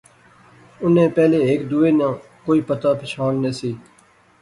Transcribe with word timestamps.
انیں 0.83 1.09
پہلے 1.15 1.39
ہیک 1.47 1.61
دوہے 1.71 1.91
ناں 1.99 2.13
کوئی 2.45 2.61
پتہ 2.67 2.89
پچھان 3.01 3.33
نہسی 3.41 3.71